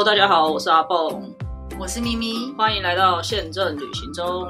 [0.00, 1.36] Hello，大家好，我是阿蹦，
[1.78, 4.48] 我是咪咪，欢迎来到宪政旅行中。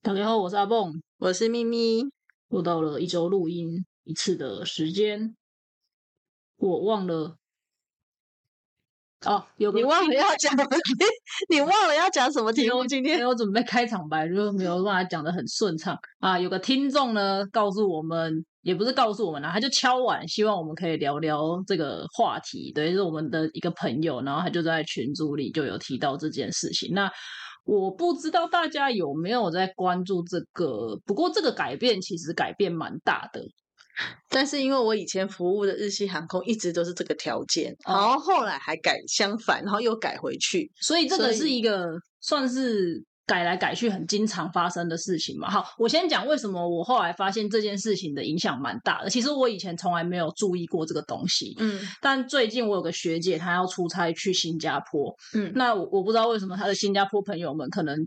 [0.00, 2.08] 大家好，我是阿蹦，我是咪咪，
[2.50, 5.34] 又到了一周录音一次的时间，
[6.58, 7.36] 我忘了。
[9.24, 10.54] 哦，有个你忘了要讲，
[11.48, 12.84] 你忘了要讲什么题目？
[12.86, 16.38] 今天没有准备开场白，就没有办法讲的很顺畅啊。
[16.38, 22.70] 有个听众呢，告诉我们，也不是告诉我们啦，他就敲碗，希望我们可以聊聊这个话题。
[22.72, 26.92] 对，是我们的一个朋友，然后他就在群组里就有提到这件事情。
[26.94, 27.10] 那
[27.64, 33.40] 我不知道大家有没有在关注这个，不过这个改变其实改变蛮大的。
[34.28, 41.88] 但是因为我以前服务的日系航空一直都是这个条件，然后后来还改相反，然后又改回去，所以这个是一个
[42.20, 45.50] 算是改来改去很经常发生的事情嘛。
[45.50, 49.08] 好，我先讲为什么我后来发现这件事情的影响蛮大的。
[49.08, 58.06] 其实我以前从来没有注意过这个东西，嗯，但最近我有个学姐，她要出差去新加坡，嗯，那我我不知道为什么她的新加坡朋友们可能。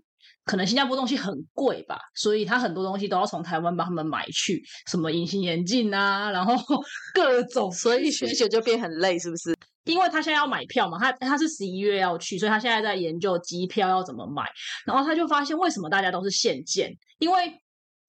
[0.49, 6.55] 可能新加坡东西很贵吧，所以他很多东西都要从台湾帮他们买去，什么隐形眼镜啊，然后
[7.13, 9.55] 各种，所以学姐就变很累，是不是？
[9.83, 14.43] 因为他现在要买票嘛，他他是十一月要去，所以他现在在研究机票要怎么买，
[14.87, 17.61] 然后他就发现为什么大家都是现件，因为。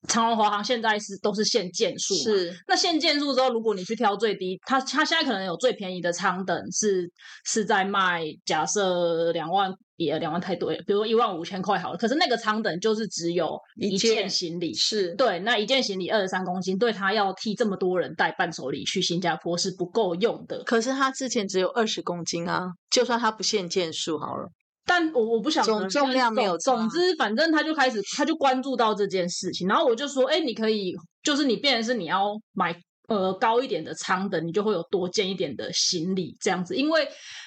[0.09, 7.07] 长荣、华航现在是都是限件数，是那限件数之后，如果你去挑最低，它它现在可能有最便宜的舱等是
[7.45, 9.71] 是在卖，假设两万
[10.05, 20.63] 也两万太多，比如说一万五千块好了，可是那个舱等就是只有一件行李，是对，那一件行李二十三公斤，对他要替这么多人带伴手礼去新加坡是不够用的。
[20.65, 24.49] 可是他之前只有二十公斤啊，就算他不限件数好了。
[24.87, 32.75] 但我我不想总重量没有，总之反正他就开始他就关注到这件事情，然后我就说，哎，你可以就是你变成是你要买
[33.11, 37.07] 呃高一点的舱等，你就会有多件一点的行李这样子，因为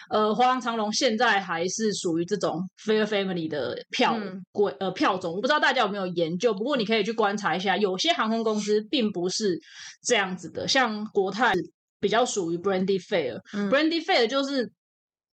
[0.09, 4.19] 呃华航长龙现在还是属于这种 fair family 的票
[4.51, 9.57] 贵呃票种，我不知道大家有没有研究，不过你可以去观察一下，有些航空公司并不是
[10.03, 11.53] 这样子的，像国泰
[11.99, 14.69] 比较属于 brandy fair，brandy fair 就是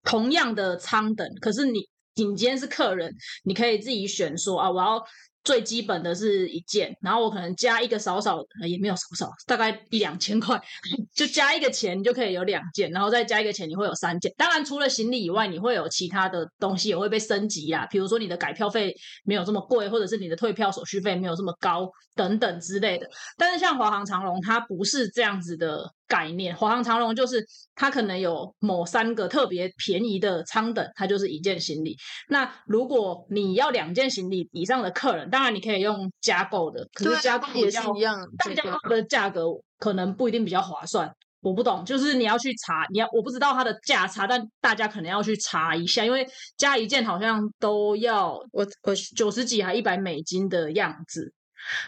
[0.04, 1.80] 同样的舱等，可是你。
[2.16, 3.10] 你今天是客人，
[3.44, 5.02] 你可以自己选说啊，我要
[5.42, 10.60] 最基本的是一件，然后我可能加一个少少，也没有少少，大概一两千块，
[11.14, 14.32] 就加一个钱，你就可以有两件，然后再加一个钱，你会有三件。
[14.36, 23.08] 当然，除了行李以外，你会有其他的东西也会被升级啊，比如说你的改票费没有这么贵，或者是你的退票手续费没有这么高等等之类的。
[23.36, 25.90] 但是像华航、长龙，它不是这样子的。
[26.10, 31.96] 概念，华航长荣就是它可能有某三个特别便宜的舱等，它就是一件行李。
[32.28, 39.44] 那如果你要两件行李以上的客人，当然你可以用加购的，可是加购也是一样，但加购的价格
[39.78, 41.08] 可能不一定比较划算。
[41.42, 51.32] 我不懂，就是你要去查，你要我不知道它的价差，但大家可能要去查一下，因为加一件好像都要我我九十几还一百美金的样子。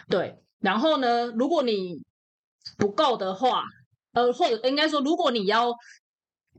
[0.07, 2.01] 对，然后呢，如果你
[2.77, 3.65] 不够的话。
[4.13, 5.73] 呃，或者应该说，如果你要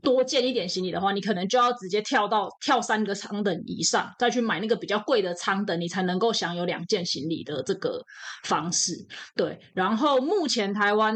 [0.01, 8.03] 多建一点行李的话，你可能就要直接跳到跳三个舱等以上，再去买那个比较贵的舱等，你才能够享有两件行李的这个
[8.43, 8.93] 方式。
[9.35, 11.15] 对，然后目前台湾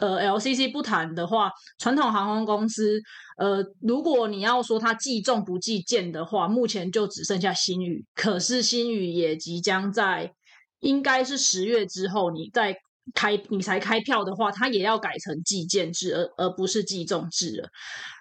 [0.00, 3.00] 呃 LCC 不谈的话，传统航空公司
[3.38, 10.34] 呃，如果你要说它计重不计件的话，目前就只剩下新宇，可是新宇也即将在
[10.80, 12.76] 应该是十月之后，你在。
[13.14, 17.68] 开你才开票的话，它也要改成计件制，而而不是计重制了。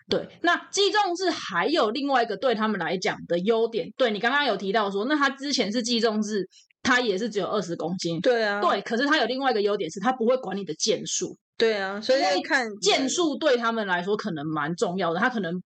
[0.07, 3.91] 对，那计重制还有另外一个对他们来讲的优点。
[3.97, 6.47] 对你刚刚有提到说，那他之前是计重制，
[6.83, 8.21] 他也是只有二十公斤。
[8.21, 11.35] 对啊，对，可是他有另外一个优点是，他不会管你的件数。
[11.57, 15.19] 对啊，所以看件数对他们来说可能蛮重要的。
[15.19, 15.59] 他可能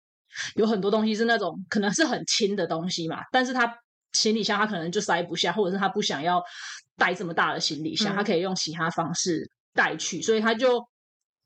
[0.56, 3.70] 有很多东西是那种可能是很轻的东西嘛，但是他
[4.14, 6.42] 行李箱他可能就塞不下，或者是他不想要。
[7.00, 10.80] 带这么大的行李箱，他可以用其他方式带去，所以他就，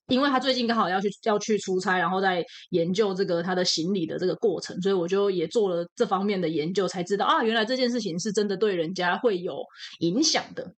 [0.07, 9.63] 因为他最近刚好要去要去出差，然后在研究这个他的行李的这个过程，所以我就也做了这方面的研究，才知道啊，原来这件事情是真的对人家会有
[9.99, 10.73] 影响的。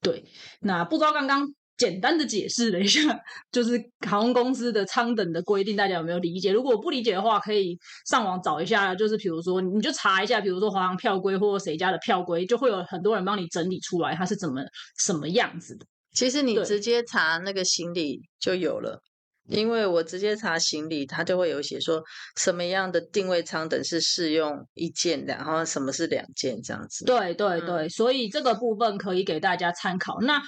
[0.00, 0.24] 对，
[0.60, 1.46] 那不知道刚刚。
[1.80, 3.00] 简单的解释了一下，
[3.50, 6.52] 就是航空公司的舱等的规定，大家有没有理解？
[6.52, 14.60] 如果不理解的话，可以上网找一下，就是比如说，你就查一下，比如说华航票规或者谁家的票规，就会有很多人帮你整理出来，它是怎么
[14.98, 15.86] 什么样子的。
[16.12, 19.00] 其实你直接查那个行李就有了。
[19.48, 22.00] 因为我直接查行李，它就会有写说
[22.36, 27.04] 什么样的定位舱等是适用一件的，然后什么是两件这样子。
[27.04, 30.20] 对对嗯对，所以这个部分可以给大家参考。
[30.20, 30.40] 那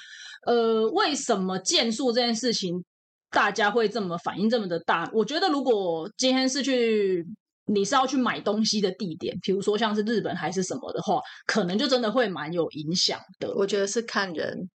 [0.45, 2.85] 呃，为什么件数这件事情
[3.31, 5.09] 大家会这么反应这么的大？
[5.13, 7.25] 我觉得如果今天是去
[7.67, 13.55] 你是要去买东西的地点，比如说像是日本还是什么的话，可能就真的会蛮有影响的。
[13.55, 14.69] 我觉得是看人。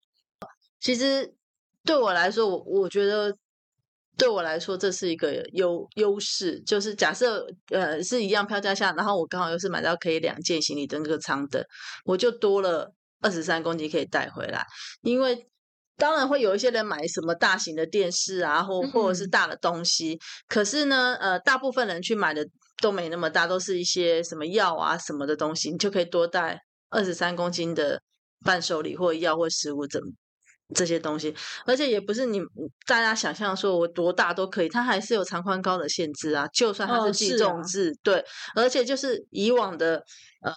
[0.79, 1.33] 其实
[1.83, 3.35] 对我来说，我我觉得
[4.15, 11.65] 对我来说这是一个优优势，就是假设呃是一样票价下，然后我刚好又是买到可以两件行李的那个舱的，
[12.06, 14.63] 我就多了二十三公斤可以带回来，
[15.01, 15.47] 因为。
[15.97, 22.45] 当然会有一些人买什么大型的电视啊，或或者是嗯大的东西，可是呢，呃，大部分人去买的
[22.81, 26.59] 都没那么大，都是一些什么药啊什么的东西，你就可以多带
[26.89, 28.01] 二十三公斤的
[28.44, 30.00] 伴手礼或药或食物这
[30.74, 31.33] 这些东西，
[31.65, 32.42] 而且也不是你
[32.86, 36.45] 大家想象说我多大都可以，它还是有长宽高的限制啊。
[36.53, 38.24] 就算它哦是计重制，对，
[38.56, 40.03] 而且就是以往的
[40.44, 40.53] 呃。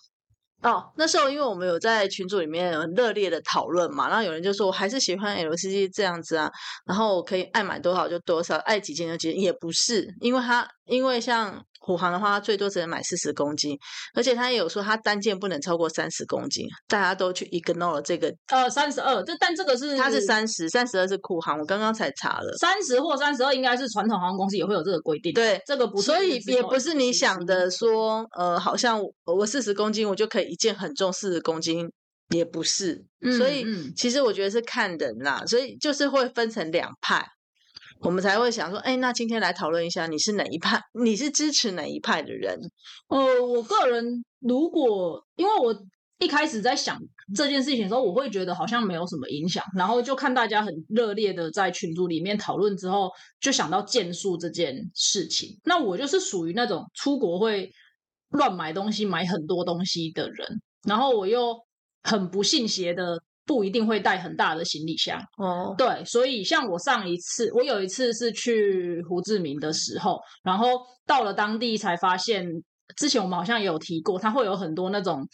[0.63, 6.51] 哦，那时候因为我们有在群组里面有热烈的讨论嘛，然后有人就说我还是喜欢 LCC 这样子啊，
[6.85, 13.75] 然后我可以爱买多少就多少，爱几件就几件，也不是，因为它因为像虎航的话，它最多只能买四十公斤，
[14.15, 25.33] 而且它也有说它单件不能超过三十公斤，大家都去 ignore 了这个，呃，三十二，这但这个是它是三十，三十二是酷航，我刚刚才查了，三十或三十二，应该是传统航空公司也会有这个规定。
[25.33, 27.71] 对，这个不是，所以也不是你想的的。
[27.79, 31.89] 说，呃，好像我我四十公斤我就可以一件很重四十公斤，
[32.35, 33.01] 也不是，
[33.39, 33.65] 所以
[33.95, 37.25] 其实我觉得是看人啦，所以就是会分成两派，
[38.01, 40.81] 我们才会想说，哎，那今天来讨论一下，你是哪一派？
[41.03, 42.59] 你是支持哪一派的人？
[43.09, 45.75] 呃，我个人如果因为我
[46.19, 46.97] 一开始在想
[47.35, 53.11] 这件事情的时候，我会觉得好像没有什么影响，然后就看大家很热烈的在群组里面讨论之后，
[53.41, 55.59] 就想到件数这件事情。
[55.65, 57.73] 那我就是属于那种出国会
[58.31, 61.57] 乱买东西、买很多东西的人，然后我又
[62.03, 63.21] 很不信邪的。
[63.49, 70.69] 不一定会带很大的行李箱，哦，对，所以像我上一次，我有一次是去胡志明的时候，然后
[71.07, 72.47] 到了当地才发现，
[72.95, 75.27] 之前我们好像也有提过，它会有很多那种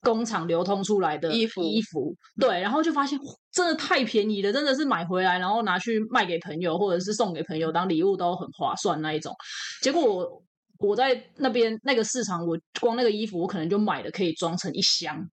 [0.00, 1.62] 工厂流通出来的衣服。
[1.62, 3.16] 衣服，对，然后就发现
[3.52, 9.32] 真的太便宜了，真的是买回来然后拿去卖给朋友或者是送给朋友当礼物都很划算那一种。
[9.80, 10.42] 结果我
[10.78, 15.24] 我在那边那个市场，我光那个衣服我可能就买了可以装成一箱。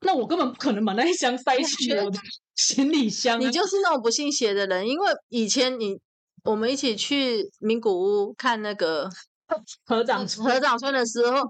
[0.00, 2.18] 那我根本不可能把那一箱塞进我的
[2.56, 5.98] 行李箱、啊，你就是那种不信邪的人，因为以前你
[6.44, 9.08] 我们一起去名古屋看那个
[9.86, 11.42] 合掌合掌村的时候，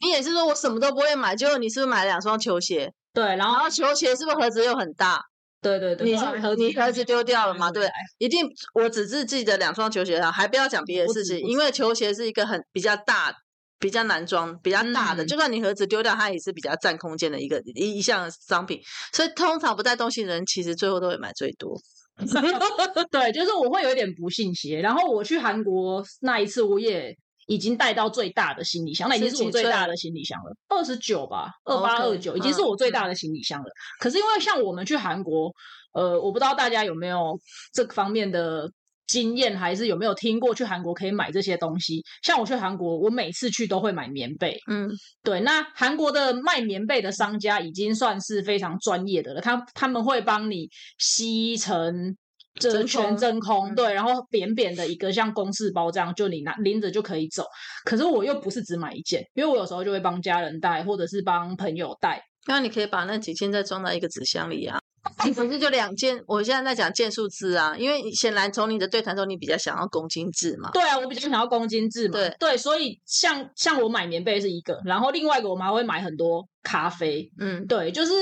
[0.00, 2.92] 你也是说我什么都不会买，结果你是不是买了两双球鞋？
[3.12, 5.20] 对，然后然后球鞋是不是盒子又很大？
[5.62, 7.70] 对对对，你是盒子你盒子丢掉了吗？
[7.72, 7.88] 对
[8.18, 13.34] 一定我只是记得两双球鞋啊，还不要讲别的事情，因为球鞋是一个很比较大。
[13.78, 18.80] 比较难装、比较大的，嗯就算你盒子丢掉，它也是比较占空间的一个一一项商品。
[19.12, 21.78] 所以通常不带东西的人，其实最后都会买最多。
[23.10, 24.80] 对，就是我会有一点不信邪。
[24.80, 27.14] 然后我去韩国那一次，我也
[27.46, 33.68] 已经带到最大的行李箱，那已经是我最大的行李箱了，二十九吧，二八二九，已经是嗯我最大的行李箱了。
[34.00, 35.52] 可是因为像我们去韩国，
[35.92, 37.38] 呃，我不知道大家有没有
[37.72, 38.70] 这方面的。
[39.06, 42.02] 经验还是有没有听过去韩国可以买这些东西？
[42.22, 44.90] 像我去韩国，我每次去都会买棉被，嗯，
[45.22, 52.16] 对，那韩国的卖棉被的商家已经算是非常专业的了，他他们会帮你吸成
[52.58, 57.44] 这真全空真空，嗯对，然后扁扁的一个像公事包这样，就你拿拎着就可以走。
[57.84, 62.22] 可是我又不是只买一件，因为我有时候就会帮家人带，或者是帮朋友带。
[62.48, 64.78] 那你可以把那几件再装在一个纸箱里啊。
[65.24, 66.22] 你不是就两件？
[66.26, 70.70] 我现在在讲件数字啊，因为显然从你的对谈中，你比较想要公斤制嘛。
[70.72, 72.18] 对啊，我比较想要公斤制嘛。
[72.38, 78.12] 对所以像像我买棉被是一个，然后另外一个我们还会买很多咖啡，嗯，对，就是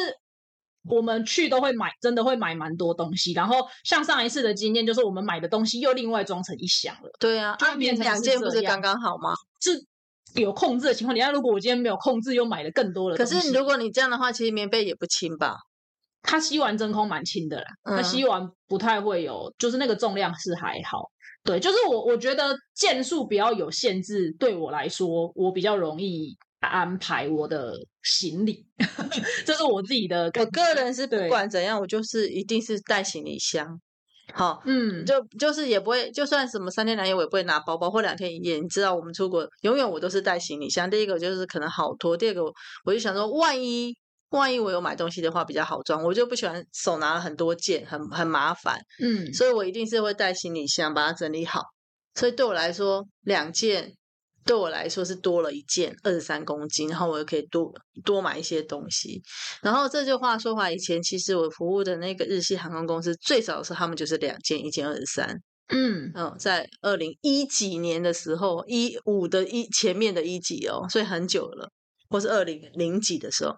[0.88, 3.32] 我们去都会买，真的会买蛮多东西。
[3.32, 9.34] 然后像上一次的经验，就是我们买的东西又另外装成一箱了，对啊，就啊，变成两件不是刚刚好吗？
[9.60, 9.84] 是
[10.40, 11.30] 有控制的情况底下。
[11.30, 15.56] 如果我今天没有控制，又买了更多的可，是如果你这样的话，其实棉被也不轻吧？
[16.26, 21.10] 它吸完真空蛮轻的啦，它嗯吸完不太会有，就是那个重量是还好。
[21.44, 28.66] 对，就是我我觉得件数比较有限制，对我来说，我比较容易安排我的行李，
[29.44, 33.78] 这是我自己的我感个人是不管怎样，我就是一定是带行李箱。
[34.32, 38.58] 好，嗯，就就是也不会，就算什么三天两夜，我也不会拿包包或两天一夜。
[38.58, 40.88] 你知道，我们出国永远我都是带行李箱。
[40.88, 42.50] 第一个就是可能好拖，第二个我
[42.86, 43.94] 我就想说，万一
[44.38, 51.62] 万一我有买东西的话比较好装，我就不喜欢手拿了很多件，很很麻烦，嗯，所以我一定是会带行李箱把它整理好。
[52.14, 53.92] 所以对我来说，两件
[54.44, 57.72] 对我来说是多了一件二十三公斤，然后我又可以多
[58.04, 59.22] 多买一些东西。
[59.62, 65.40] 然后这句话说话，以前其实我服务的那个日系航空公司最早的时候他们就是两件，一件二十三。
[65.68, 71.70] 嗯，嗯，在二零一几年的时候，一五的一前面的一几哦，所以很久了，
[72.10, 73.56] 或是二零零几的时候，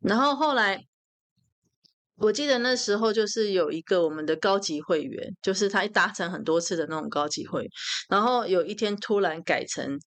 [0.00, 0.84] 然后后来。
[2.20, 7.70] 我记得那时候就是有一个我们的高级会员，就是他一达成很多次的那种高级会员，
[8.08, 10.00] 然后有一天突然改成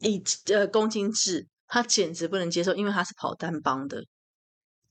[0.00, 4.04] 一呃公斤制，他简直不能接受，因为他是跑单帮的，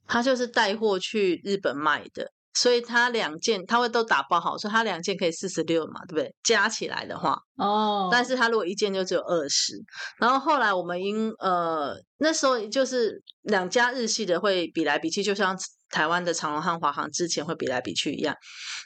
[0.08, 6.34] 他就是带货去日本卖的，所以他两件他会都打包好，所以他两件可以四十六嘛，对不对？
[6.44, 9.76] 加起来的话，哦，但是他如果一件就只有二十，
[10.20, 15.56] 然后后来我们因呃那时候就是两家日系的会比来比去，就像
[15.90, 18.36] 台湾的长荣和华航之前会比来比去一样，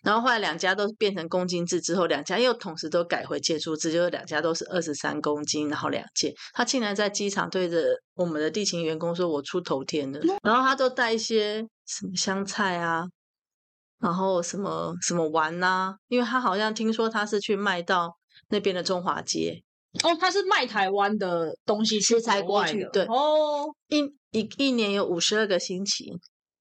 [0.03, 6.33] 然后后来两家都变成公斤制之后，两家又同时都改回件数制，就是两家都是二十三公斤，然后两件。
[6.53, 7.83] 他竟然在机场对着
[8.15, 13.03] 我们的地勤员工说：“我出头天了。”然后他都带一些什么香菜啊，
[13.99, 18.17] 然后什么什么玩呐、因为他好像听说他是去卖到
[18.49, 19.61] 那边的中华街，
[20.03, 23.99] 哦，他是卖台湾的东西去食材国外的过去对哦，一
[24.39, 26.11] 一一年有五十二个星期，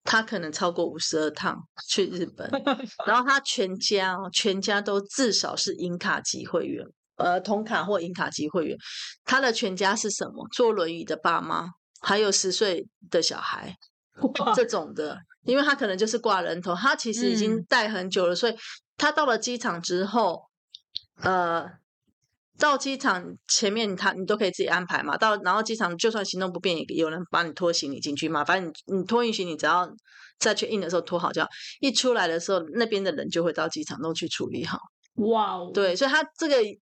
[0.05, 1.57] 他可能超过五十二趟
[1.89, 2.51] 去日本，
[3.07, 6.85] 然后他全家哦，全家都至少是银卡级会员，
[7.17, 8.77] 呃，铜卡或银卡级会员。
[9.25, 10.49] 他的全家是什么？
[10.53, 11.69] 坐轮椅的爸妈，
[12.01, 13.77] 还有十岁的小孩
[14.39, 18.55] 哇这种的，因为他可能就是挂人头，他其实已经嗯带很久了，所以
[18.97, 20.43] 他到了机场之后，
[21.23, 21.67] 呃。
[22.61, 28.45] 到机场前面他你都可以自己安排嘛，到然后机场就算行动不便，也有人帮你拖行李进去嘛。
[28.45, 29.89] 反正你你托运行李，只要
[30.41, 31.49] 在 check in 的时候拖好就好。
[31.79, 34.77] 一出来的时候，那边的人就会到机场都去处理好。
[35.31, 36.77] 哇哦，对，所以他这个一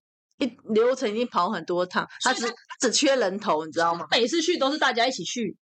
[0.71, 4.07] 流程已经跑很多趟，他只只缺人头，你知道吗？
[4.13, 5.55] 每次去都是大家一起去，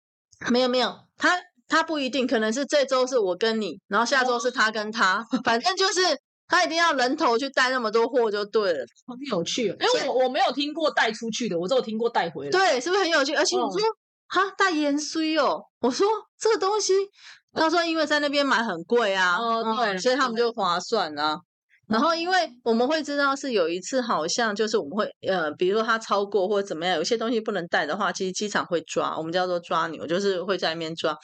[0.49, 1.37] 没有没有，他
[1.67, 6.01] 他不一定，可能是这周是我跟你，然后下周是他跟他， 反正就是
[6.47, 8.85] 他一定要人头去带那么多货就对了。
[9.07, 9.75] 很有趣哦。
[9.79, 12.51] 因为我我没有听过带出去的，我只有听过带回来。
[12.51, 13.33] 对，是不是很有趣？
[13.33, 13.81] 而且我嗯说
[14.27, 16.07] 哈带盐水哦，我说
[16.39, 16.93] 这个东西，
[17.53, 21.39] 他说因为在那边买很贵啊，嗯哦对所以他们就划算啊。
[21.87, 31.15] 然后，因为我们会知道是有一次，好像就是我们会呃，比如说他超过或者怎么样，有些东西不能带的话，其实机场会抓，我们叫做抓牛，就是会在那边抓。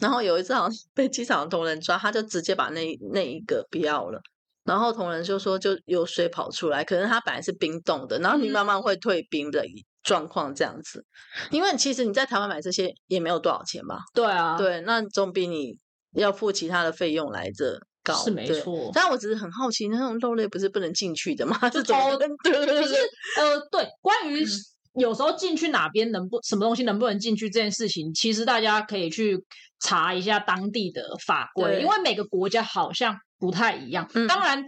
[0.00, 4.20] 然后有一次好像被机场的同仁抓，他就直接把那那一个不要了。
[4.64, 9.64] 然后同仁就说就有水跑出来，可能它本来是冰冻的，然后你嗯慢慢会退冰的
[10.02, 11.02] 状况这样子。
[11.50, 14.00] 因为其实你在台湾买这些也没有多少钱吧？
[14.12, 15.78] 对啊，对，那总比你
[16.12, 18.24] 要付其他的费用来着高。
[18.24, 21.56] 是没对错但我只是很好奇，那种肉类不是不能进去的吗？
[21.70, 22.94] 就是怎么偷跟对对对可是
[23.36, 24.48] 呃，对，关于嗯
[24.94, 29.38] 有时候进去哪边能不什么东西能不能进去这件事情，其实大家可以去
[29.80, 34.08] 查一下当地的法规，因为每个国家好像不太一样。
[34.14, 34.64] 嗯当然。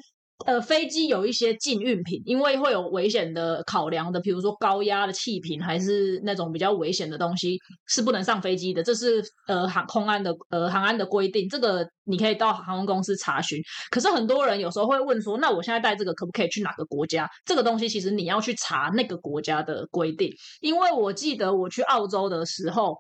[0.47, 8.83] 呃，飞机有一些禁运品，因为会有危险的考量的，比如说高压的气瓶，还是那种比较危险的东西，是不能上飞机的。
[8.83, 13.61] 这是呃航空安的呃航安的规定，这个你可以到航空公司查询。
[13.91, 17.29] 可是很多人有时候会问说，那我现在带这个可不可以去哪个国家？
[17.45, 22.97] 这个东西其实你要去查那个国家的规定，因为我记得我去澳洲的时候。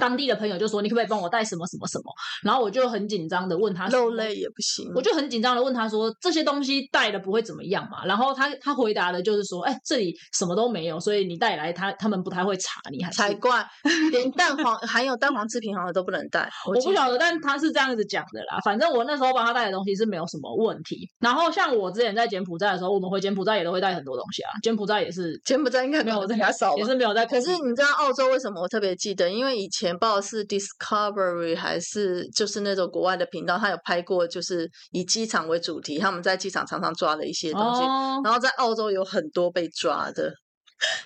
[0.00, 2.04] 当地的朋友就说：“你可不可以帮我带什么什么什么？”
[2.42, 4.90] 然后我就很紧张的问他说肉类也不行。
[4.94, 13.64] 我就很紧张的问他说：“这些东西带了不会怎么样嘛？”然后他他回答的就是说：“哎，这里什么都没有，所以你带来他他们不太会查你还是才怪，
[14.10, 16.50] 连蛋黄含有蛋黄制品好像都不能带。
[16.66, 18.58] 我 我不晓得，但他是这样子讲的啦。
[18.64, 21.08] 反正我那时候帮他带的东西是没有什么问题。
[21.18, 24.50] 然后像我之前在柬埔寨的时候，我们回柬埔寨也都会带很多东西啊。
[24.62, 27.26] 柬埔寨也是柬埔寨应该没有在比较少吧也是没有在。
[27.26, 29.30] 可是你知道澳洲为什么我特别记得？
[29.30, 37.82] 因为以前不知道是 Discovery 还是就是那种国外的频道，他有拍过，就是以机场为主题，他们在机场常常抓的一些东西。
[37.82, 40.32] 哦，然后在澳洲有很多被抓的，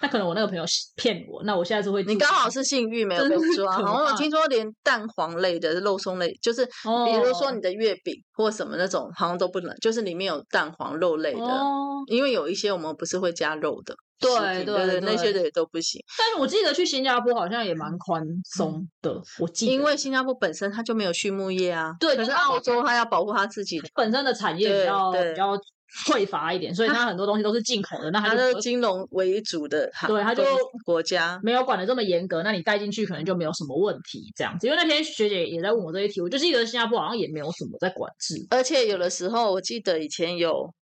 [0.00, 0.64] 那可能我那个朋友
[0.96, 3.76] 骗我，那我下次会你刚好是幸运没有被抓。
[3.76, 11.40] 可好像我怕听说连蛋黄类的肉松类，就是比如说哦你的月饼或什么那种，好像都不能，就是里面有蛋黄肉类的。
[11.40, 16.02] 哦，因为有一些我们不是会加肉的食对，对对那些的也都不行。
[16.18, 25.59] 但是我记得去新加坡好像也蛮宽松的，我记得因为新加坡本身它就没有畜牧业啊，对可是是澳洲它要保护它自己，本身的产业比较比较
[26.06, 31.38] 匮乏一点，所以它很多东西都是进口的，那它它是金融为主的，对它就国国家。
[31.42, 34.66] 没有管的这么严格，那你带进去可能就没有什么问题这样子。
[34.66, 38.35] 因为那天学姐也在问我这些题，我就记得新加坡好像也没有什么在管制。
[38.50, 40.73] 而且有的时候，我记得以前有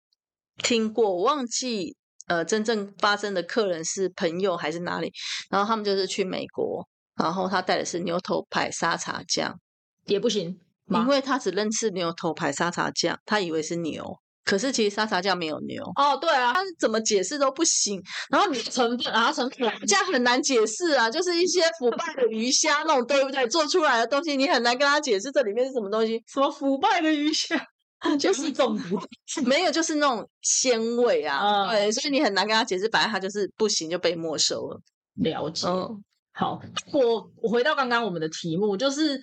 [0.62, 1.94] 听过，我忘记
[2.28, 5.12] 呃真正发生的客人是朋友还是哪里，
[5.50, 6.86] 然后他们就是去美国，
[7.16, 9.58] 然后他带的是牛头牌沙茶酱，
[10.06, 18.02] 也不行，因为他只认识牛头牌沙茶酱，他以为是牛，可是其实沙茶酱没有牛，哦，对啊，他怎么解释都不行。
[18.30, 23.46] 然后你成分啊成分这样很难解释啊，就是一些腐败的鱼虾那种，对不对？
[23.48, 27.56] 做出来的东西你很难跟他解释这里面是什么东西，什么腐败的鱼虾，
[28.18, 29.00] 就是中毒。
[29.46, 34.80] 没有就是那种鲜味啊，嗯对，所以你很难跟他解释，反正他就是不行就被没收了。
[35.14, 35.66] 了解。
[35.68, 36.60] 嗯，好，
[36.92, 39.20] 我我回到刚刚我们的题目，就是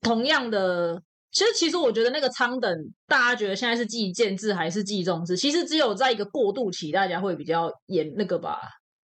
[0.00, 1.00] 同样的，
[1.32, 5.36] 其实其实我觉得那个仓等，大家觉得现在是计件制还是计重制？
[5.36, 8.60] 其实只有在一个过渡期，大家会比较严那个吧，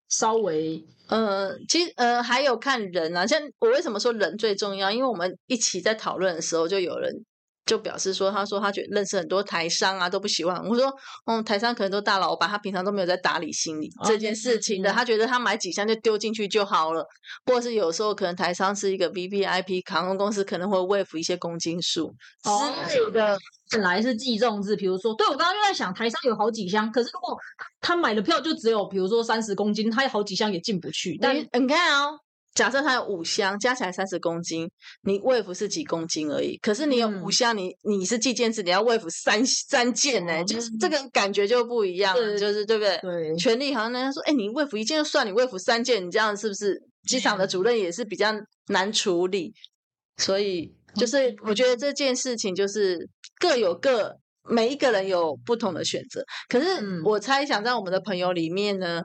[0.08, 4.90] 稍微呃，其实呃还有看人啊，像我为什么说人最重要？
[4.90, 7.25] 因为我们一起在讨论的时候，就有人
[7.66, 10.56] 就表示说，他说他觉得认识很多台商啊都不喜欢。
[10.66, 10.90] 我说，
[11.26, 17.04] 嗯，台商可能都大老板，他平常都没有在打理心理这件事情的，嗯他觉得他买几箱就丢进去就好了，
[17.44, 23.38] 或者是有时候可能台商是一个 V V I P 航空公司，可能会喂服一些公斤数哦之类的。
[23.68, 27.37] 本来是计重制，比如说，对我刚刚就在想，台商有好几箱，可是如果
[27.80, 31.18] 他买的票就只有比如说三十公斤，他有好几箱也进不去。
[31.20, 32.16] 但你你看哦，
[32.56, 34.68] 假设它有五箱，加起来三十公斤，
[35.02, 36.56] 你喂服是几公斤而已。
[36.58, 42.98] 可是你有五嗯箱，你你是计件制，你要喂服三三件呢、就是这个感觉就不一样了，就是对不对？
[42.98, 48.32] 对，权力好像人家说，哎，你喂服一件就算，你喂服三件，你这样是不是机场的主任也是比较
[48.68, 49.52] 难处理？
[50.16, 53.08] 所以就是我觉得这件事情就是
[53.38, 54.16] 各有各。
[54.48, 59.02] 每一个人有不同的选择，可是嗯我猜想在我们的朋友里面呢，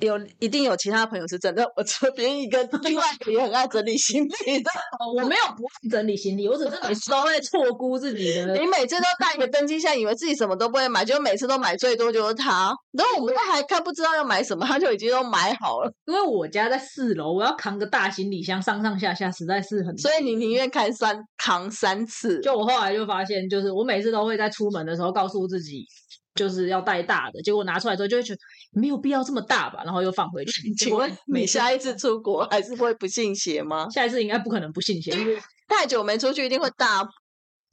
[0.00, 4.70] 有一定有其他朋友是真的，我这边一个另外一个也很爱整理行李的。
[5.00, 12.74] 哦 我没有不爱整理行李，我只是每次都会错估自己的你每次都带一个登机箱，以为自己什么都不会买，结果每次都买最多就是它。
[12.92, 15.92] 然后我们都还看不知道要买什么，他就已经都买好了。
[16.06, 19.96] 因为我家在四楼，我要扛个大行李箱上上下下，实在是很。
[19.98, 25.86] 所以你宁愿看三扛三次，就我后来就发现，就是我每次都会在出门的时候告诉自己，
[26.34, 28.40] 就是要带大的，结果拿出来之后就会觉得
[28.72, 30.72] 没有必要这么大吧，然后又放回去。
[30.74, 33.88] 请问你下一次出国还是会不信邪吗？
[33.90, 37.06] 下一次应该不可能不信邪，因为 太久没出去，一定会大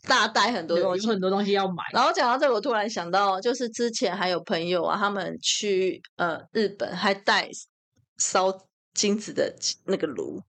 [0.03, 1.11] 大带很多东西有。
[1.11, 1.83] 很多东西要买。
[1.93, 7.49] 然后讲到这个，我突然想到，就是之前还有朋友啊，他们去呃日本还带
[8.17, 8.53] 烧
[8.93, 9.53] 金子的
[9.85, 10.41] 那个炉，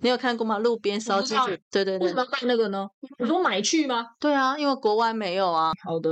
[0.00, 0.58] 你有看过吗？
[0.58, 2.86] 路边烧知道金子，对对对为什么，要带那个呢？
[3.18, 4.06] 你说买去吗？
[4.20, 5.72] 对啊，因为国外没有啊。
[5.84, 6.10] 好的，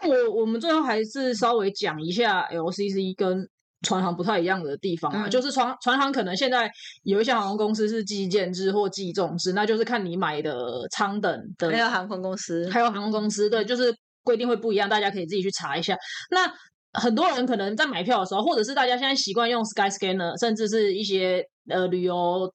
[0.00, 3.48] 但我我们最后还是稍微讲一下 LCC 跟
[3.82, 6.70] 船行不太一样的地方啊，嗯就是船船行可能现在
[7.02, 15.96] 有一些航空公司是计件制或计重制，那就是看你买的舱等的，还有航空公司，还有航空公司，对，就是规定会不一样，大家可以自己去查一下。
[16.30, 16.50] 那
[16.98, 22.50] 很多人可能在买票的时候，或者是大家现在习惯用 Skyscanner，甚至是一些呃旅游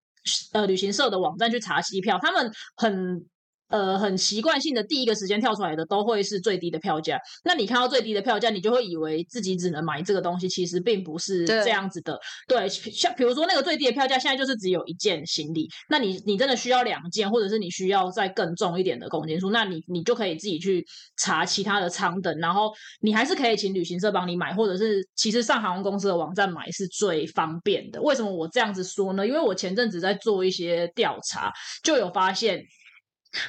[0.54, 3.26] 呃旅行社的网站去查机票，他们很。
[3.70, 7.20] 呃，很习惯性的第一个时间跳出来的都会是最低的票价。
[7.44, 12.20] 那你看到最低的票价，你就会以为自己只能买这个东西，其实并不是这样子的。
[12.48, 20.84] 对，像比如说那个最低的票价现在就是只有一件行李，那你你真的需要两件，或者是你需要再更重一点的公斤数，那你你就可以自己去
[21.18, 28.02] 查其他的舱等，然后你还是可以请旅行社帮你买，或者是其实上航空公司的网站买是最方便的。
[28.02, 29.28] 为什么我这样子说呢？
[29.28, 31.52] 因为我前阵子在做一些调查，
[31.84, 32.60] 就有发现。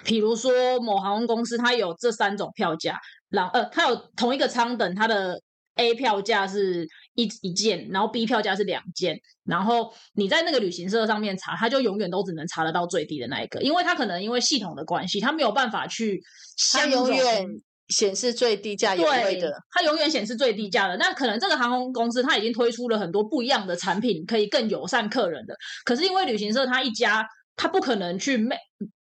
[0.05, 5.41] 比如说某航空公司，它有这三种票价，然后呃，它有同一个舱等，它的
[5.77, 16.21] A 票价是一一件，然后 B 票价是两件，然后你在那个旅行社上面查，它就永远都只能查得到最低的那一个，因为它可能因为系统的关系，它没有办法去
[16.73, 17.47] 它相容永远
[17.89, 20.97] 显示最低价也会的。，它永远显示最低价的。
[20.99, 25.57] 那可能这个航空公司它已经推出了很多不一样的产品，可以更友善客人的。
[25.85, 28.57] 可是因为旅行社它一家，它不可能去每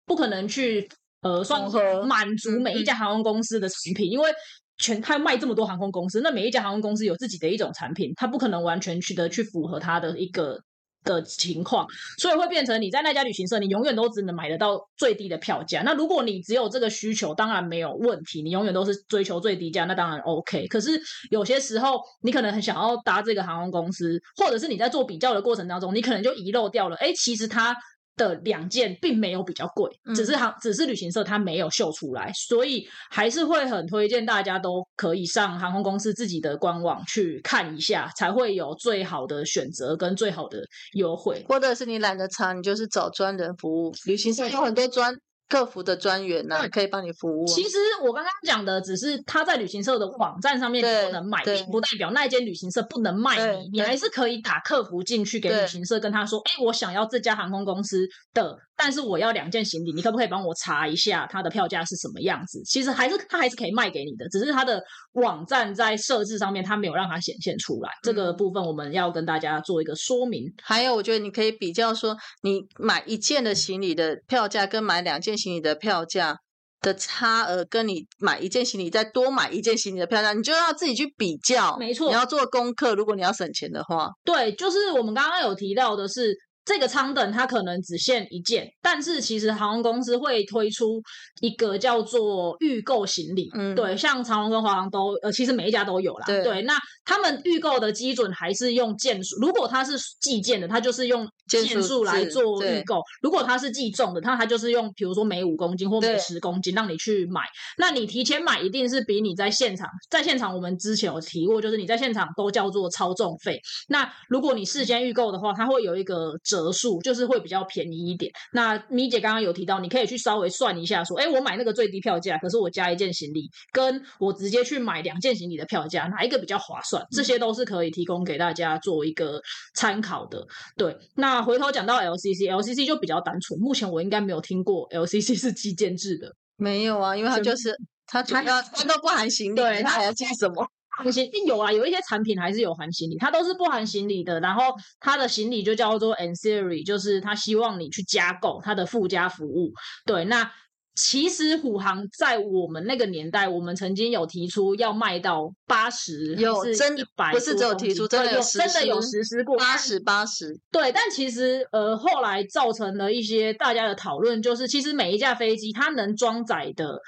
[0.06, 0.88] 不可能去
[1.22, 4.30] 呃算符合满足嗯每一家航空公司的产品，因为。
[4.76, 10.58] 全他卖这么多航空公司，那每一家航空公司有自己的一种产品，它不可能完全去的去符合它的一个
[11.04, 11.86] 的情况，
[12.18, 15.82] 所以会变成你在那家旅行社，你永远都只能买得到最低的票价。
[15.82, 20.66] 那如果你只有这个需求，当然没有问题，你永远都是追求最低价，那当然 OK。
[20.66, 27.76] 可是有些时候，你可能很想要搭这个航空公司，或者是你在做比较的过程当中，你可能就遗漏掉了，哎，其实它。
[28.16, 41.44] 的两件并没有比较贵，只是航只是旅行社它没有秀出来，所以还是会很推荐大家都可以上航空公司自己的官网去看一下，才会有最好的选择跟最好的优惠。
[41.48, 43.92] 或者是你懒得查，你就是找专人服务。
[44.06, 45.14] 旅行社有很多专
[45.48, 47.52] 客服的专员呐、对可以帮你服务啊。
[47.52, 62.62] 其实我刚刚讲的只是他在旅行社的网站上面对不能买，并不代表那一间旅行社不能卖你，你还是可以打客服进去给旅行社跟他说，哎，我想要这家航空公司的，但是我要两件行李，你可不可以帮我查一下它的票价是什么样子？
[62.64, 70.52] 其实还是他还是可以卖给你的，只是他的网站在设置上面他没有让它显现出来，这个嗯部分我们要跟大家做一个说明。
[70.62, 76.36] 还有，我觉得你可以比较说，你买一件的行李的票价跟买两件行李的票价
[76.80, 81.76] 的差额，跟你买一件行李再多买一件行李的票价，你就要自己去比较。
[81.78, 82.94] 没错你要做功课。
[82.94, 91.02] 如果你要省钱的话，对，就是我们刚刚有提到的是，这个舱等它可能只限一件，但是其实航空公司会推出
[91.40, 93.50] 一个叫做预购行李。
[93.54, 96.26] 嗯对，像长龙跟华航都，呃，其实每一家都有啦。
[96.26, 107.42] 对那他们预购的基准还是用件数，如果它是计件的，它就是用件数来做预购；如果它是计重的，它它就是用，比如说每五公斤或每对十公斤让你去买。
[107.78, 113.60] 那你提前买一定是比你在现场，在现场我们之前有提过，就是你在现场都叫做超重费。
[113.88, 118.32] 那如果你事先预购的话，它会有一个折数，就是会比较便宜一点。
[118.52, 127.04] 那咪姐刚刚有提到，你可以去稍微算一下，说，哎，我买那个最低票价，可是我加一件行李，跟我直接去买两件行李的票价，哪一个比较划算？
[127.10, 129.40] 这些都是可以提供给大家做一个
[129.74, 130.46] 参考的。
[130.76, 136.34] 对，那回头讲到 LCC，LCC 就比较单纯，目前我应该没有听过 LCC 是基建制的。
[136.56, 140.66] 没有啊，因为它就是 它主它要它都不含行李，对它它还要寄什么？
[140.96, 144.38] 含行有啊，有一些产品还是有含行李，它都是不含行李的。
[144.38, 144.62] 然后
[145.00, 149.72] 它的行李就叫做 ancillary，就是它希望你去加购它的附加服务。
[150.06, 150.48] 对，那
[150.94, 167.00] 其实虎航在我们那个年代，我们曾经有提出要卖到八十，有真一百，不是只有提出真的有真的有实施过八十八十，对，但其实呃，后来造成了一些大家的讨论，就是其实每一架飞机它能装载的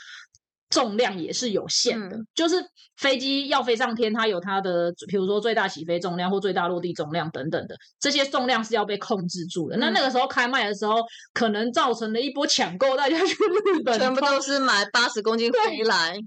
[0.71, 2.57] 重量也是有限的，嗯就是
[2.97, 9.77] 飞机要飞上天，它有它的，比如说最大起飞重量或最大落地重量等等的，这些重量是要被控制住的。
[9.77, 10.97] 那嗯那个时候开卖的时候，
[11.33, 16.19] 可能造成了一波抢购，大家去日本全部都是买八十公斤回来。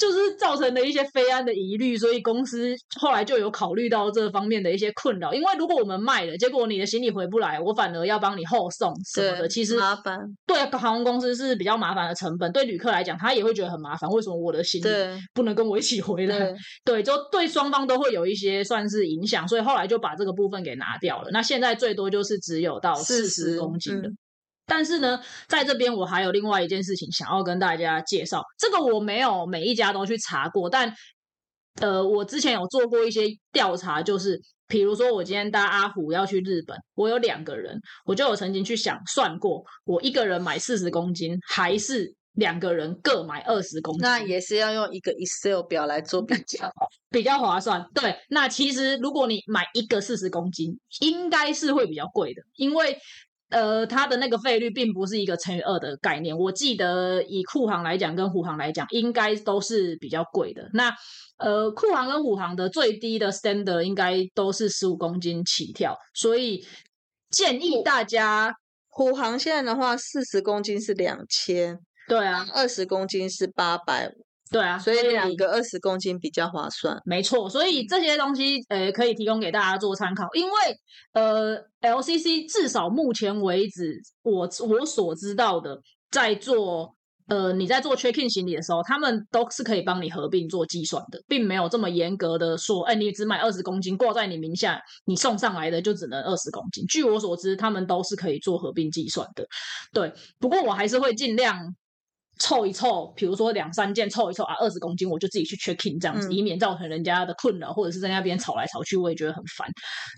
[0.00, 5.34] 就是造成了一些非安的疑虑，所以公司后来就有考虑到这方面的一些困扰。
[5.34, 10.18] 因为如果我们卖了，结果你的行李回不来，我反而要帮你后送什么的，其实麻烦。
[10.46, 14.08] 对航空公司是比较麻烦的成本，对旅客来讲，他也会觉得很麻烦。
[14.10, 14.88] 为什么我的行李
[15.34, 16.38] 不能跟我一起回来？
[16.38, 21.28] 对，对，就对双方都会有一些算是影响，所以后来就把这个部分给拿掉了。
[21.30, 24.08] 那现在最多就是只有到四十40公斤的。
[24.08, 24.16] 嗯
[24.70, 30.94] 但是呢，在这边我还有另外一件事情想要跟大家介绍，这个我没有每一家都去查过，但
[31.80, 46.72] 呃，我之前有做过一些调查，就是比如说我今天搭阿虎要去日本，我有两个人，我就有曾经去想算过，我一个人买四十公斤，还是两个人各买二十公斤，那也是要用一个 Excel 表来做比较。
[47.10, 47.84] 比较划算。
[47.92, 52.96] 对，那其实如果你买一个四十公斤，应该是会比较贵的，因为
[53.50, 56.36] 呃，它的那个费率并不是一个乘以二的概念。
[56.36, 60.68] 我记得以库航来讲跟虎航来讲，应该都是比较贵的。
[60.72, 60.94] 那
[61.38, 66.64] 呃，库航跟虎航的最低的 standard 应该都是十五公斤起跳，所以
[67.30, 68.54] 建议大家，
[68.88, 74.12] 虎航现在的话，四十公斤是两千，对啊，二十公斤是八百，
[74.50, 77.00] 对啊，所以两个二十公斤比较划算。
[77.04, 80.52] 没错，所以这些东西呃可以提供给大家做参考，因为
[81.12, 85.78] 呃 LCC 至少目前为止，我我所知道的，
[86.10, 86.92] 在做
[87.28, 96.84] 呃你在做 check in 行李的时候，他们都是可以帮你合并做计算的，并没有这么严格的说，哎，你只买二十公斤挂在你名下，你送上来的就只能二十公斤。
[96.88, 99.46] 据我所知，他们都是可以做合并计算的。
[99.92, 101.56] 对，不过我还是会尽量。
[102.40, 109.68] 凑一凑，比如说两三件凑一凑啊，二十公斤我就自己去 check in 这样子，嗯以免造成人家的困扰，或者是在那边吵来吵去，我也觉得很烦。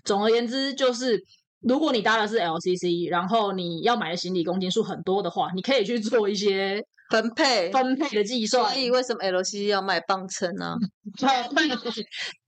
[0.05, 1.21] 总而言之，就是
[1.59, 8.81] 如果你搭的是 LCC，然后你要买的行李公斤数很多的话，你可以去做一些分配，分配的计算所。
[8.81, 10.75] 以为什么 LCC 要卖磅秤呢？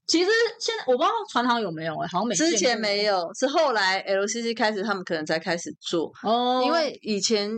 [0.08, 7.50] 其实现在我不知道船行有没有、欸，好像没之前没有，是后来 LCC 开始，他们可能才开始做，哦，因为以前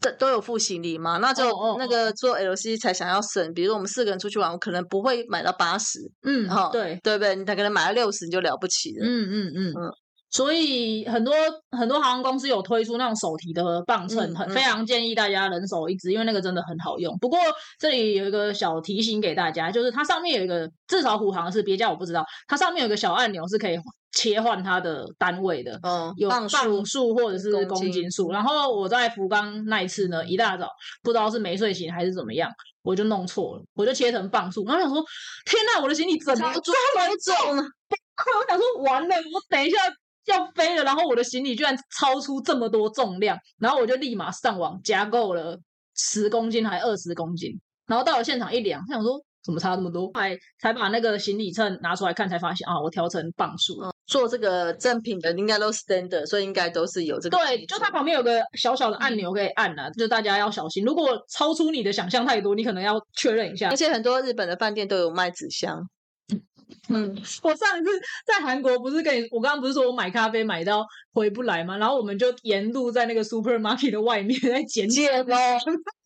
[0.00, 1.44] 都都有付行李嘛，那就
[1.78, 7.34] 那个做 LCC 才想要省，比如说我们四个人出去玩，我可能不会买到八十，嗯哈，对，对不对？
[7.36, 9.06] 你可能买到六十你就了不起了。
[9.06, 9.92] 嗯嗯嗯嗯
[10.30, 11.34] 所以很多
[11.76, 17.16] 很多航空公司有推出那种手提的磅秤，嗯嗯很非常建议大家人手一只，因为那个真的很好用。
[17.18, 17.38] 不过
[17.78, 23.76] 这里有一个小提醒给大家，就是它上面有一个，至少虎航是别家我不知道，它上面有个小按钮是可以
[24.12, 25.78] 切换它的单位的。
[25.82, 26.48] 嗯，有磅
[26.84, 30.68] 数或者是公斤数，然后我在福冈那一次呢，一大早
[31.02, 32.50] 不知道是没睡醒还是怎么样，
[32.82, 35.04] 我就弄错了，我就切成磅数，然后想说，
[35.44, 37.34] 天呐，我的行李怎么这么重？
[37.34, 39.78] 重，我想说完了，我等一下
[40.26, 45.58] 要飞了，然后我的行李居然超出这么多重量，然后我就立马上网加购了
[45.96, 47.50] 十公斤还二十公斤，
[47.86, 53.80] 然后到了现场一量，想说怎么差那么多，才才把那个行李秤拿出来看，才发现啊，我调成磅数。
[54.06, 63.76] 做这个正品的应该都 standard，所以应该都是有这个对，就它旁边有个小小的按钮可以按啊，就大家要小心，如果超出你的想象太多，你可能要确认一下而。
[63.76, 65.88] 且很多日本的饭店都有卖纸箱。
[66.88, 67.90] 嗯， 我上一次
[68.26, 71.76] 在韩国不是跟你，我刚刚不是说我买咖啡买到回不来吗？
[71.78, 75.02] 然后我们就沿路在那个 supermarket 的外面在捡起。
[75.02, 75.58] 贱哦，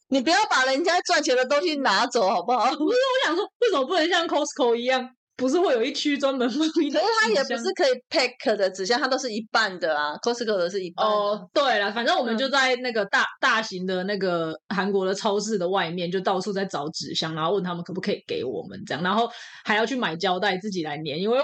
[0.08, 2.64] 你不要把人家赚钱的东西拿走好不好？
[2.76, 11.12] 不是，我想说，为什么不能像 Costco 一样，不是会有一区专门放可是它也不是可以 pack 的纸箱，它都是一半的啊，Costco 的是一半的。
[11.12, 19.28] 哦，对了，反正我们嗯就在那个大、大型的那个韩国的超市的外面，就到处在找纸箱，然后问他们可不可以给我们这样，然后
[19.64, 21.38] 还要去买胶带自己来粘，因为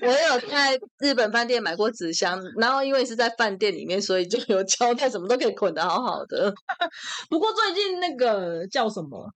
[0.00, 6.52] 我也有在日本饭店买过纸箱，然后因为是在饭店里面，所以就有胶带，什么都可以捆的好好的。
[7.28, 9.30] 不过最近那个叫什么？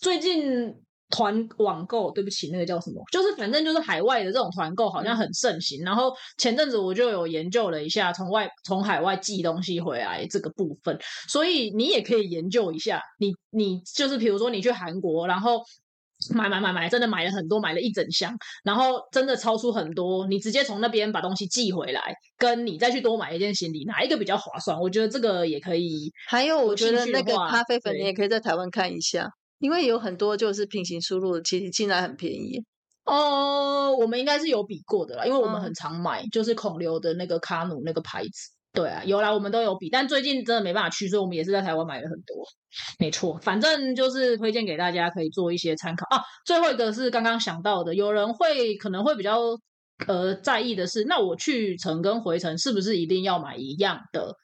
[0.00, 0.74] 最近
[1.10, 3.02] 团网购，对不起，那个叫什么？
[3.12, 5.82] 就是反正就是海外的这种团购好像很盛行。
[5.84, 13.02] 然后前阵子我就有研究了一下，从外从海外寄东西回来这个部分，所以你也可以研究一下。
[13.18, 15.62] 你你就是比如说你去韩国，然后。
[16.32, 24.78] 买买买买，真的买了很多，买了一整箱，然后真的超出很多，你直接从那边把东西寄回来，跟你再去多买一件行李，哪一个比较划算？
[24.80, 26.10] 我觉得这个也可以。
[26.28, 32.64] 还有，我觉得那个咖啡粉你也可以在台湾看一下，因为有很多就是平行输入的，其实进来很便宜。
[33.04, 38.50] 哦，我们应该是有比过的啦，因为我们嗯很常买，就是孔刘的那个卡努那个牌子。
[38.72, 42.44] 对啊，有啦，我们都有比，但最近真的没办法去，所以我们也是在台湾买了很多。
[42.98, 46.20] 没错，反正就是推荐给大家，可以做一些参考啊。
[46.44, 49.38] 最后一个是刚刚想到的，有人会可能会比较
[50.08, 54.34] 呃在意的是，那我去程跟回程是不是一定要买一样的？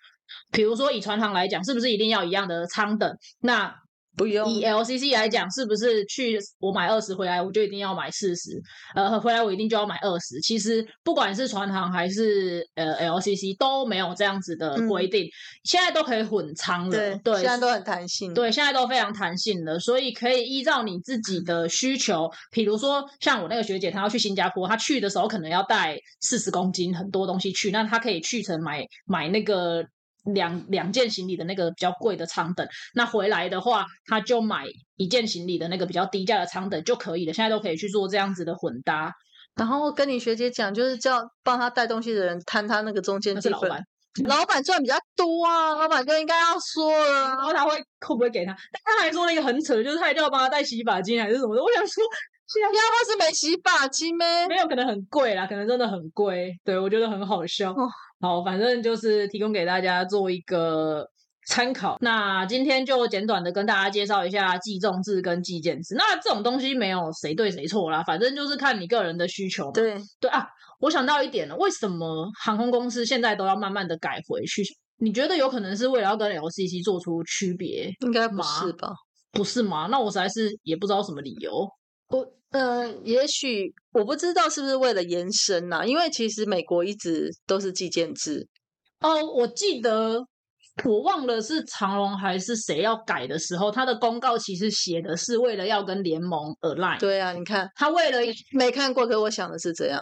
[0.52, 3.12] 比如说以船行来讲，是不是一定要一样的舱等？
[3.40, 3.74] 那
[4.16, 8.60] 不用以 LCC 来讲，是不是去我买二十回来，我就一定要买四十？
[8.94, 10.40] 呃，回来我一定就要买二十。
[10.40, 15.26] 其实不管是船航还是呃 LCC 都没有这样子的规定，
[15.64, 16.90] 现在都可以混仓了。
[16.90, 18.34] 对对，现在都很弹性。
[18.34, 29.84] 对，现在都非常弹性的，所以可以依照你自己的需求，比如说像我那个学姐，她要去新加坡，她去的时候可能要带四十公斤很多东西去，那她可以去成买买那个
[30.24, 34.64] 两两件行李的那个比较贵的舱等，那回来的话，他就买
[34.96, 37.32] 一件行李的那个比较低价的舱等就可以了。
[37.32, 39.12] 现在都可以去做这样子的混搭，
[39.54, 43.84] 然后跟你学姐讲，就是叫帮他带东西的人摊他那个中间地分那是老板。。
[44.24, 47.44] 老板赚比较多啊，老板就应该要说了然啊。
[47.44, 48.52] 后他会会不会给他？
[48.72, 51.62] 但他还说那个很扯，就是他一定要帮他带洗发精还是什么的。
[51.62, 52.02] 我想说，
[52.48, 54.48] 现在要不是没洗发精咩？
[54.48, 56.52] 没有，可能很贵啦，可能真的很贵。
[56.64, 57.70] 对我觉得很好笑。
[57.70, 57.88] 哦
[58.20, 61.06] 好，反正就是提供给大家做一个
[61.46, 61.96] 参考。
[62.00, 65.94] 那今天就简短的跟大家介绍一下计重制跟计件制。
[65.94, 69.72] 那这种东西没有谁对谁错啦，反正就是看你个人的需求。
[69.72, 70.46] 对，对啊，
[70.80, 74.62] 我想到一点了，为什么航空公司现在都要慢慢的改回去？
[74.98, 78.92] 你觉得有可能是为了要跟 LCC 做出区别，应该不是吧？
[79.32, 79.88] 不是吗？
[79.90, 81.66] 那我实在是也不知道什么理由。
[82.08, 88.46] 我呃，也许我不知道是不是为了延伸呐、因为其实美国一直都是计件制。
[89.00, 90.20] 哦，我记得
[90.84, 96.98] 我忘了是长隆还是谁要改的时候，他的公告其实写的是为了要跟联盟 align。
[96.98, 98.18] 对啊，你看他为了
[98.52, 100.00] 没看过，可我想的是这样。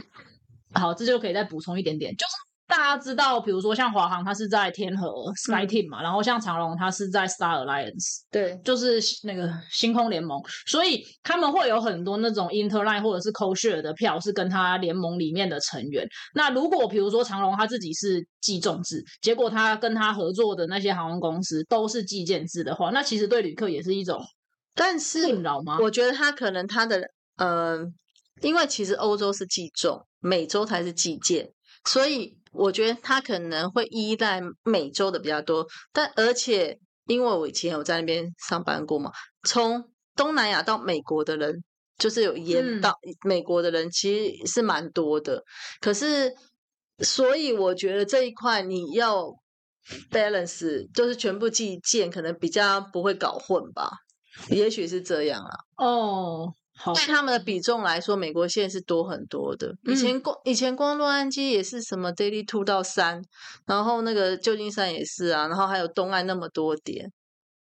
[0.75, 2.33] 好，这就可以再补充一点点，就是
[2.69, 8.21] 大家知道，比如说像华航，它是在天河 Sky 嗯 Team 嘛，然后像长隆，它是在 Star Alliance。
[8.31, 16.07] 对，就是那个星空联盟，所以他们会有很多那种 interline 或者是 co-share 的票是跟他联盟里面的成员。
[16.35, 24.23] 那如果比如说长隆他自己是计重制，结果他跟他合作的那些航空公司都是计件制的话，那其实对旅客也是一种
[24.75, 25.79] 但是困扰吗？
[25.81, 27.03] 我觉得他可能他的
[27.39, 27.79] 呃，
[28.43, 31.51] 因为其实欧洲是计重，美洲才是计件，
[31.85, 35.67] 所以我觉得他可能会依赖美洲的比较多。
[35.93, 39.11] 但而且因为我以前有在那边上班过嘛，
[39.45, 39.83] 从
[40.15, 41.63] 东南亚到美国的人，
[41.97, 42.93] 就是有嗯延到
[43.25, 45.43] 美国的人，其实是蛮多的。
[45.81, 46.35] 可是
[46.99, 49.33] 所以我觉得这一块你要
[50.11, 53.91] balance，就是全部寄件，可能比较不会搞混吧，
[54.51, 55.51] 也许是这样啊。
[55.77, 59.75] 哦，好，对他们的比重来说，美国现在是多很多的。
[59.85, 63.21] 以前光以前光洛杉矶也是什么 daily two 到三，
[63.67, 67.11] 然后那个旧金山也是啊，然后还有东岸那么多点。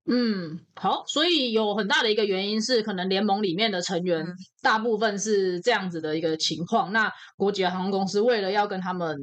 [0.09, 4.25] 嗯，好，所以有很大的一个原因是，可能联盟里面的成员
[4.63, 6.93] 大部分是这样子的一个情况。
[6.93, 9.17] 那国际航空公司为了要跟他们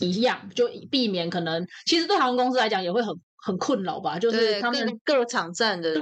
[0.00, 3.14] 一样，就避免可能，其实对航空公司来讲也会很。
[3.46, 5.94] 很困扰吧，就是他们各场站的，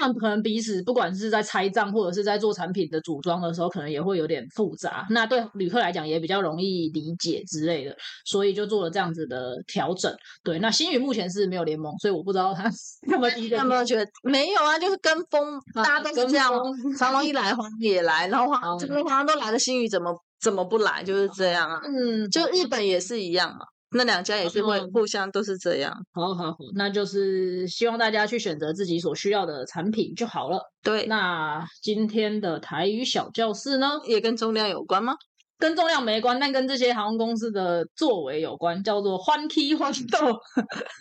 [0.00, 5.04] 他们可能彼此不管是在拆账或者是在做产品的组装的时候，可能也会有点复杂。
[5.10, 10.14] 那对旅客来讲也比较容易理解之类的，所以就做了这样子的调整。
[10.44, 12.70] 对，那新宇目前是没有联盟，所以我不知道他
[13.08, 13.28] 有没
[13.74, 16.52] 有觉得没有啊，就是跟风，大家都是这样。
[16.96, 21.02] 长龙一来，黄也来，然后黄这个黄都来了，新宇怎么怎么不来？
[21.02, 21.80] 就是这样啊。
[21.84, 23.66] 嗯，就日本也是一样嘛。
[23.94, 30.60] 那两家也是会互相都是这样，好好好，那就是希望大家去选择自己所需要的产品就好了。
[30.82, 35.14] 对，那今天的台语小教室呢，也跟重量有关吗？
[35.58, 40.40] 跟重量没关，但跟这些航空公司的作为有关，叫做欢 K 欢斗，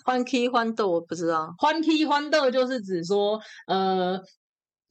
[0.06, 4.20] 欢 K 欢斗我不知道，欢 K 欢斗就是指说，呃。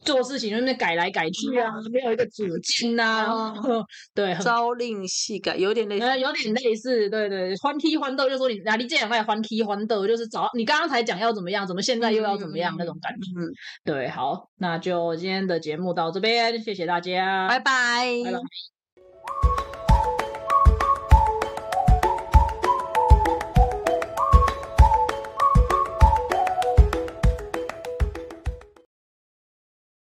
[0.03, 3.53] 做事情就那改来改去啊，没有一个主见呐。
[4.15, 7.11] 对，朝令夕改，有点类似，有点类似。
[7.11, 13.31] 对对，欢踢欢斗，就说你哪里这两块欢踢欢斗，就是早你刚刚才讲要怎么样，怎么现在又要怎么样那种感觉。
[13.39, 13.53] 嗯，
[13.85, 19.50] 对，好，那就今天的节目到这边，谢谢大家，拜拜，拜拜。